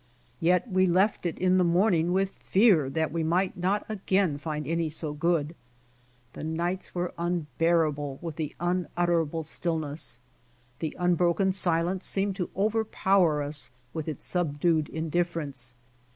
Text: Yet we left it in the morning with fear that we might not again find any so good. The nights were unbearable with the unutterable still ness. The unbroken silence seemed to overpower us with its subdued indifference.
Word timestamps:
Yet 0.39 0.67
we 0.67 0.87
left 0.87 1.27
it 1.27 1.37
in 1.37 1.59
the 1.59 1.63
morning 1.63 2.11
with 2.11 2.31
fear 2.31 2.89
that 2.89 3.11
we 3.11 3.21
might 3.23 3.55
not 3.55 3.85
again 3.87 4.39
find 4.39 4.65
any 4.65 4.89
so 4.89 5.13
good. 5.13 5.53
The 6.33 6.43
nights 6.43 6.95
were 6.95 7.13
unbearable 7.19 8.17
with 8.19 8.35
the 8.35 8.55
unutterable 8.59 9.43
still 9.43 9.77
ness. 9.77 10.17
The 10.79 10.95
unbroken 10.97 11.51
silence 11.51 12.07
seemed 12.07 12.35
to 12.37 12.49
overpower 12.57 13.43
us 13.43 13.69
with 13.93 14.07
its 14.07 14.25
subdued 14.25 14.89
indifference. 14.89 15.75